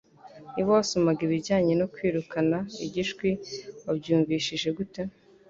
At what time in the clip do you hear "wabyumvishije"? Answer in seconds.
3.85-4.67